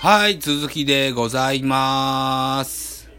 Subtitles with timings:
[0.00, 3.10] はい、続きでございます。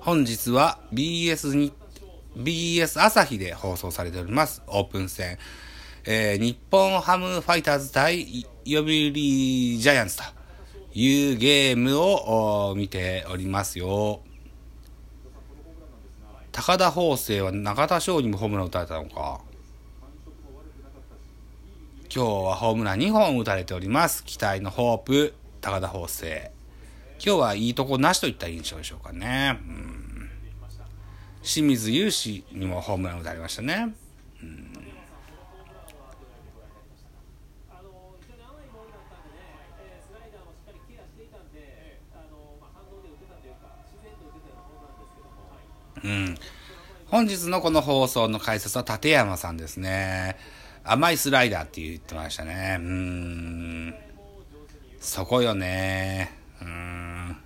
[0.00, 1.74] 本日は BS に、
[2.34, 5.36] BS 朝日で放送されております、オープン戦。
[6.06, 10.22] えー日本ハムファイターズ対読売ジャイアンツと
[10.94, 14.22] いうゲームを見ておりますよ。
[16.50, 19.42] 高田法生は中田翔にもホームラン打たれたのか。
[22.10, 24.24] 今日はホームラン2本打たれております。
[24.24, 26.50] 期待のホープ、高田法生。
[27.22, 29.58] 今日はいいとこなしといった印象でしょうかね。
[29.60, 30.30] うん、
[31.42, 33.94] 清水雄志にもホームラン打たれましたね。
[34.42, 34.68] うん
[46.04, 46.38] うん。
[47.08, 50.38] 本日のこの放送の解説は立山さんですね。
[50.90, 52.78] 甘いスライダーって言ってましたね。
[52.80, 53.94] うん。
[54.98, 56.32] そこよね。
[56.62, 57.36] うん。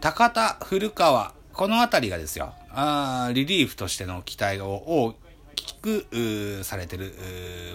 [0.00, 2.54] 高田、古川、この辺りがですよ。
[2.70, 5.16] あリリーフとしての期待を大
[5.56, 7.12] きくされてる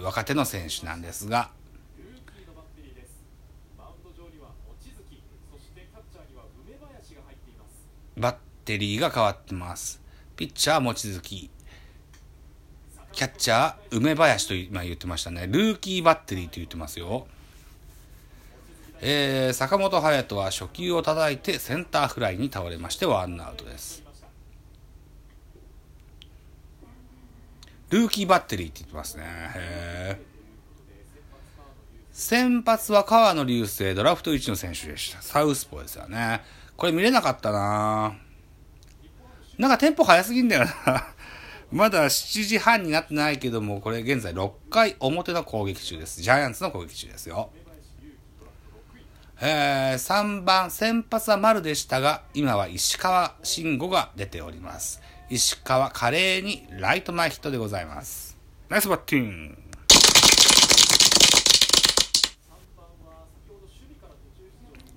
[0.02, 1.50] 若手の選手なんですが、
[8.16, 10.02] バッテリーが変わってます。
[10.36, 11.50] ピッチャー、望月。
[13.12, 15.46] キャッチャー、梅林と今言ってましたね。
[15.46, 17.28] ルーキーバッテリーと言ってますよ。
[19.00, 24.02] えー、坂本勇人は初球を叩いてセンターフライに倒れましてワンアウトです。
[27.90, 30.20] ルーキーバッテリーって言ってますね。
[32.10, 35.22] 先発は川野流星、ドラフト1の選手でした。
[35.22, 36.42] サウスポーですよね。
[36.76, 38.16] これ見れなかったな
[39.58, 41.06] なんかテンポ早すぎんだよな。
[41.72, 46.22] まだ7時半になってないけども、これ現在6回表の攻撃中です。
[46.22, 47.50] ジャイアンツの攻撃中ですよ。
[49.40, 55.00] えー、3番、先発は丸でしたが、今は石川慎吾が出ております。
[55.28, 58.36] 石川、華麗にライト前ヒットでございます。
[58.68, 59.58] ナイスバッティング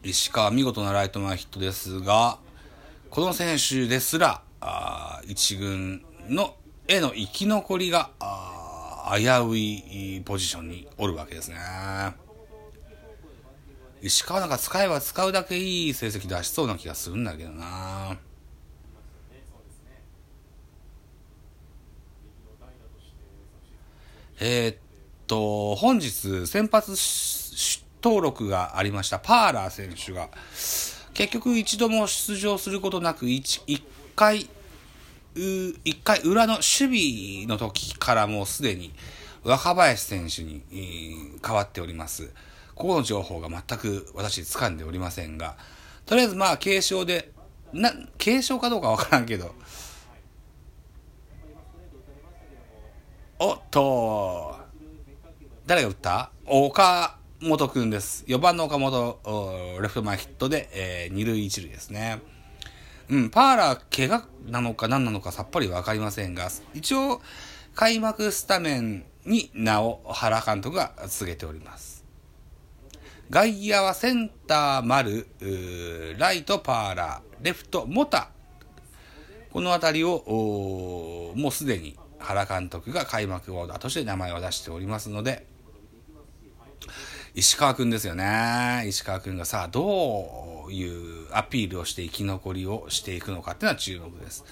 [0.03, 2.39] 石川見事なライト前ヒットですが、
[3.09, 6.55] この選手ですら、あ一軍の
[6.87, 8.09] への生き残りが
[9.15, 11.57] 危ういポジションにおるわけですね。
[14.01, 18.17] 石川なんか使えば使うだけいい成績出しそうな気がするんだけどな。
[24.41, 24.77] えーっ
[25.27, 26.93] と、本日先発
[28.01, 30.29] 登録がありましたパーラー選手が、
[31.13, 33.83] 結局一度も出場することなく、一一
[34.19, 34.49] 回、
[35.85, 38.91] 一回裏の守備の時からもうすでに
[39.45, 42.33] 若林選手に、えー変わっております。
[42.75, 45.55] ここの情報が全く私掴んでおりませんが、
[46.05, 47.31] とりあえずまあ軽症で、
[47.71, 49.55] な、軽症かどうかわからんけど、
[53.39, 54.57] おっと、
[55.65, 56.31] 誰が打った？
[56.45, 58.25] 岡本くんです。
[58.27, 62.19] 4番の岡本、レフト前ヒットで、えー二塁一塁ですね。
[63.09, 67.21] うん、パーラー怪我なのか何なのかさっぱりわかりませんが、一応、
[67.75, 72.05] 開幕スタメンに名を原監督が告げております。
[73.29, 75.27] 外野はセンター丸、
[76.17, 78.29] ライトパーラー、レフトモタ、
[79.51, 85.47] この辺りを、もうすでに原監督が開幕オーダーとして名前を出しておりますので、
[87.35, 88.85] 石川くんですよね。
[88.87, 94.43] 石川くんがさあ、どういうアピールをして生き残りをしていくのかっていうのは注目です。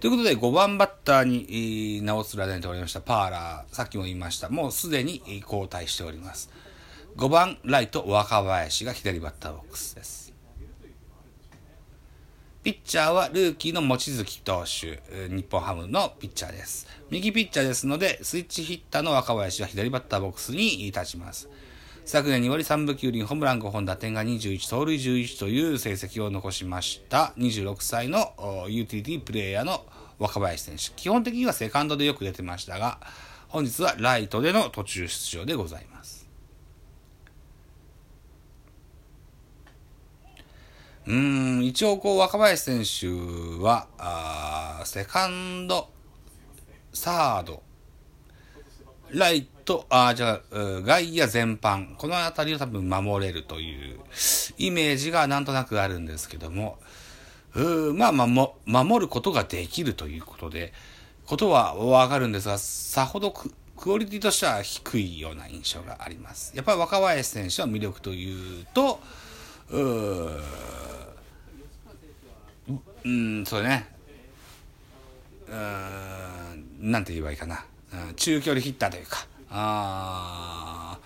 [0.00, 6.50] ということで、5番バッターにえー名を連ねておりましたパーラー、さっきも言いました、もうすでに交代しております。
[7.16, 10.32] 5番ライト若林が左バッターボックスです。
[12.62, 16.86] ピッチャーはルーキーの望月投手、日本ハムのピッチャーです。
[17.10, 21.48] 右ピッチャーですので、スイッチヒッターの若林は左バッターボックスに立ちます。
[22.06, 27.32] 昨年により3部9厘、ホームラン5本、打点が21、盗塁11という成績を残しました。
[27.38, 29.86] 26歳のおユーティリティプレイヤーの
[30.18, 30.90] 若林選手。
[30.96, 32.98] 基本的にはセカンドでよく出てましたが、
[33.48, 36.28] 本日はライトでの途中出場でございます。
[41.06, 45.88] うん、一応こう若林選手は、あセカンド、
[46.92, 47.62] サード、
[49.14, 54.00] ライト、あじゃあ、外野全般、この辺りを多分守れるという
[54.58, 56.78] イメージがなんとなくあるんですけども、
[57.54, 60.72] うまあまも、守ることができるということで、
[61.26, 63.32] ことはわかるんですが、さほど
[63.76, 66.52] クオリティとしては低いような印象があります。
[66.56, 69.00] やっぱり若林選手は魅力というと、
[69.70, 69.80] う
[73.04, 73.88] うん、そうね。
[75.48, 77.64] うん、なんて言えばいいかな。
[78.16, 80.98] 中距離ヒッターというか、あ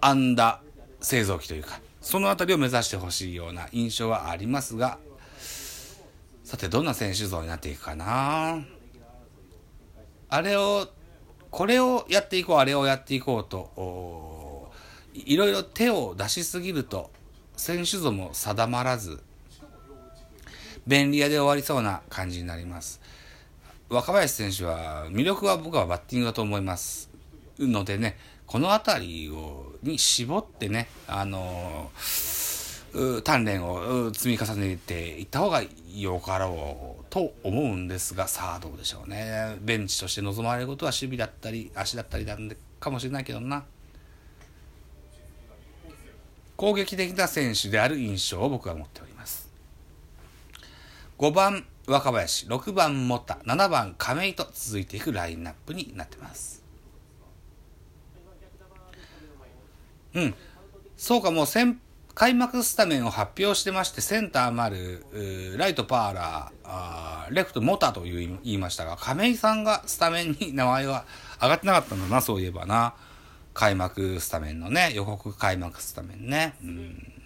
[0.00, 0.60] アンダ
[1.00, 4.98] 製造機というか、そのあたりを目指してほしいような印象はありますが、
[6.44, 8.64] さて、どんな選手像になっていくかな
[10.30, 10.88] あれを、
[11.50, 14.72] これをやっていこう、あれをやっていこうと、
[15.12, 17.10] いろいろ手を出しすぎると、
[17.56, 19.20] 選手像も定まらず、
[20.86, 23.00] 便利屋で終わりそうな感じになります。
[23.90, 27.08] 若林選手は、魅力は僕はバッティングだと思います。
[27.58, 31.90] のでね、この辺りを、に絞ってね、あの
[32.92, 35.62] 鍛錬を積み重ねていった方が
[35.94, 39.56] よかろうと思うんですが、さあどうでしょうね。
[39.60, 43.64] ベンチとして望まれることは守備だったり、足だったりなんでかもしれないけどな。
[46.56, 49.48] 攻撃的な選手である印象を僕は持っております。
[51.18, 56.62] 5番若林、6番モタ、7番亀井と続いていくラインナップになってます。
[60.14, 60.34] うん。
[60.96, 61.80] そうか、もう先
[62.14, 65.06] 開幕スタメンを発表してまして、センター丸、
[65.56, 71.06] ライトパーラー、レフトモタという言いましたが、亀井さんがスタメンに名前は
[71.40, 72.94] 上がってなかったんだな、そういえばな。
[73.54, 76.54] 開幕スタメンのね、予告開幕スタメンね。
[76.62, 77.17] うん、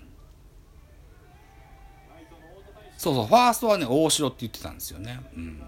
[3.03, 5.21] そうそう、ファーストはね、大城って言ってたんですよね。
[5.37, 5.61] うん、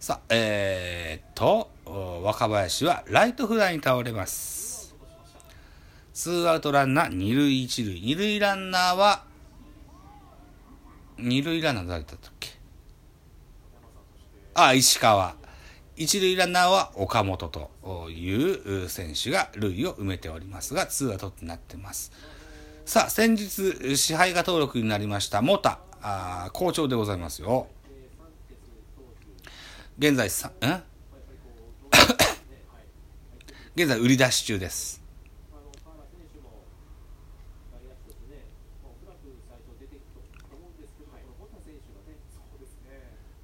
[0.00, 1.70] さあ、えー、っと、
[2.24, 4.92] 若林はライトフライに倒れます。
[6.12, 8.00] ツーアウトランナー、二塁一塁。
[8.00, 9.22] 二塁ランナーは、
[11.16, 12.50] 二塁ランナー誰だったっけ？
[14.54, 15.36] あ、石川。
[15.94, 22.10] 一塁ランナーは岡本という選手が塁を埋めておりますが、ツーアウトとなってます。
[22.86, 27.66] さあ、先日、支配下登録になりました、モタ、あ好調でございますよ。
[29.98, 30.52] 現在さ、ん
[33.74, 35.02] 現在売り出し中です。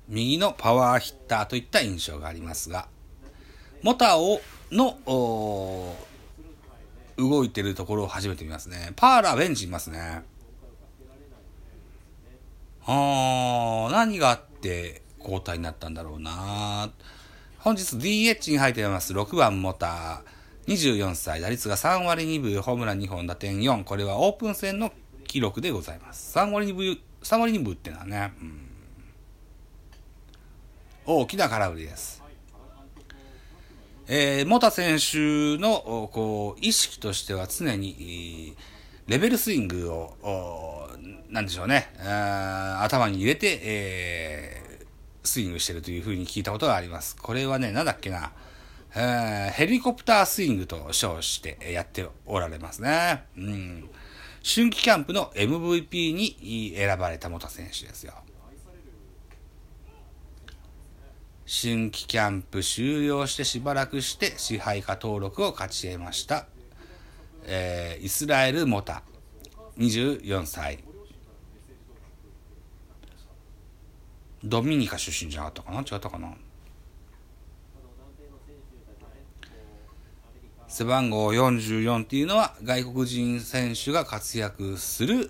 [0.06, 2.88] 右のパワーヒッターといった印象がありますが、
[3.80, 4.98] モタをの
[7.20, 8.92] 動いてるところを初めて見ますね。
[8.96, 10.22] パーラーベンチいますね。
[12.86, 16.90] あー、何があって交代になったんだろうな
[17.58, 20.40] 本日 DH に入っています6番モーター。
[20.66, 23.84] 24歳、打率が3割2分、ホームラン2本、打点4。
[23.84, 24.92] これはオープン戦の
[25.26, 26.36] 記録でございます。
[26.38, 28.66] 3割2分、3割2分ってのはね、うん
[31.06, 32.22] 大きな空振りです。
[34.12, 38.56] えー、モタ選手のこう意識としては常に
[39.06, 40.88] レベルスイングを、
[41.28, 41.92] なんでしょうね、
[42.80, 44.86] 頭に入れて、えー、
[45.22, 47.14] スイングしてるというふうに聞いたことがあります。
[47.14, 48.32] これはね、なんだっけな、
[48.96, 53.22] えー、ヘリコプタースイングと称してやっておられますね。
[53.38, 53.90] うん。
[54.42, 58.14] 春季キャンプの MVP に選ばれたモタ選手ですよ。
[61.52, 66.46] 春季キャンプ終了してしばらくして支配下登録を勝ち得ました。
[67.42, 69.02] えー、イスラエル・モタ、
[69.76, 70.78] 24歳。
[74.44, 75.80] ドミニカ出身じゃなかったかな？
[75.80, 76.32] 違ったかな？
[80.68, 85.28] 背番号44っていうのは外国人選手が活躍する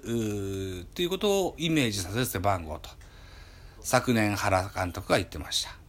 [0.95, 2.91] ということをイメージさせる背番号と
[3.81, 5.80] 昨年原監督が言ってました。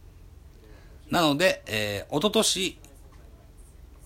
[1.12, 2.78] なので、えー、おととし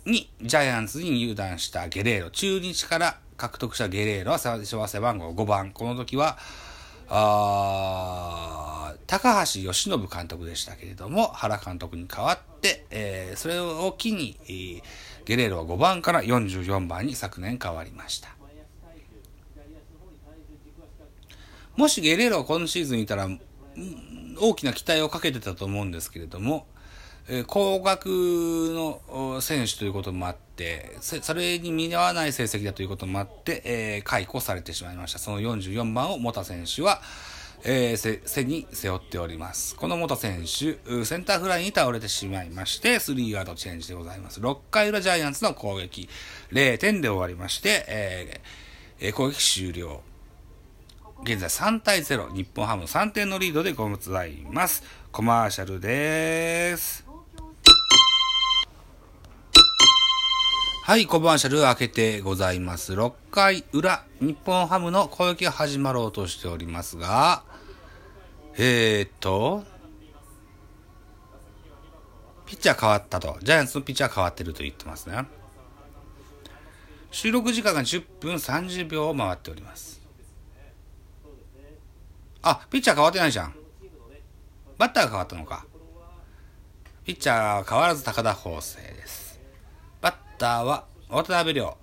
[0.07, 5.71] にジャイアンツに入団したゲレーロ、中日から獲得したゲレーロは最初は背番号5番。
[5.71, 6.37] この時は、
[7.09, 14.83] あ高橋由伸監督でしたけれども、原監督に代わって、えー、それを機に、えー、
[15.27, 18.35] ゲレーロは5番から44番に昨年変わりました。
[21.77, 23.29] もしゲレーロが今シーズンいたら、
[24.41, 26.67] 大きな期待をかけてたと思うんですけれども、
[27.28, 35.18] え高額の選手ということもあって、それに見合わない成績だということもあって、えー、解雇されてしまいました。
[35.18, 37.00] その44番をモタ選手は、
[37.64, 39.75] えー、背に背負っております。
[39.75, 44.40] このモタ選手、センターフライに倒れてしまいまして、スリーガードチェンジでございます。
[44.40, 46.09] 6回裏ジャイアンツの攻撃、
[46.52, 50.02] 0点で終わりまして、えー、攻撃終了。
[51.25, 54.85] 現在3対0、日本ハム3点のリードでございます。
[55.11, 57.06] コマーシャルです。
[60.87, 62.93] はい、コマーシャル開けてございます。
[62.93, 67.43] 6回裏、日本ハムの攻撃が始まろうとしておりますが、
[68.57, 69.64] えー、っと、
[72.47, 73.37] ピッチャー変わったと。
[73.43, 75.25] ジャイアンツのピッチャー変わってると言ってますね。
[77.11, 80.00] 収録時間が10分30秒を回っております。
[82.43, 83.55] あ、ピッチャー変わってないじゃん。
[84.78, 85.66] バッターが変わったのか。
[87.05, 89.25] ピッチャー変わらず高田法生です。
[90.38, 91.76] ターは渡辺亮。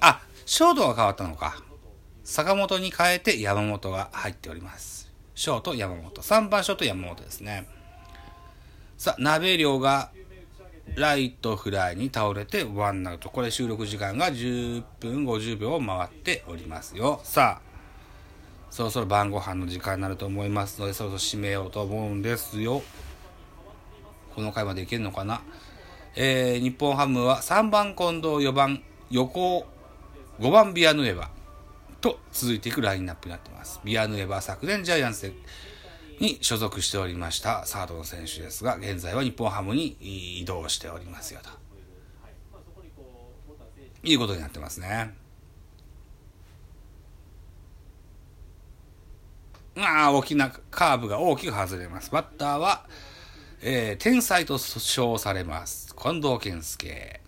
[0.00, 1.62] あ、ショートが変わったのか。
[2.24, 5.10] 坂本に変えて山本が入っております。
[5.34, 6.22] ショート山本。
[6.22, 7.68] 3番ショート山本ですね。
[8.98, 10.10] さあ、鍋量が
[10.96, 13.30] ライトフライに倒れてワンアウト。
[13.30, 17.20] これ収録時間が10分50秒を回っておりますよ。
[17.24, 17.70] さあ、
[18.70, 22.82] そろそろ晩ご飯の時間になると思いますので、そろそろ締めようと思うんですよ。
[24.34, 25.42] この回までいけるのかな？
[26.16, 29.66] えー、日本ハムは3番近藤、4番横尾、
[30.40, 31.30] 5番ビアヌエバ
[32.00, 33.80] と続いていくラインナップになっています。
[33.84, 35.32] ビアヌエバ昨年ジャイアンツ
[36.18, 39.96] に所属しておりましたサードの選手ですが、現在は日本ハムに
[40.40, 41.50] 移動しておりますよと。
[44.02, 45.14] いうことになってますね。
[49.76, 52.10] ああ、大きなカーブが大きく外れます。
[52.10, 52.86] バッターは、
[53.62, 55.94] えー、天才と称されます。
[55.94, 57.20] 近藤健介。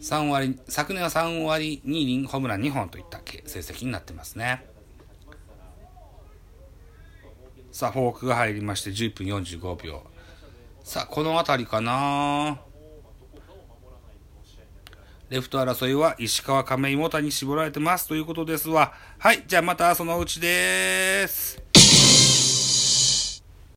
[0.00, 4.66] 3割、昨年は3割2厘、ホームラン2本といった成績になってますね。
[7.70, 10.02] さあ、フォークが入りまして10分45秒。
[10.82, 12.58] さあ、この辺りかな
[15.30, 18.92] レフト争いは石川亀井元に絞られてますということですわ。
[19.18, 21.71] はい、じゃあまたそのうちです。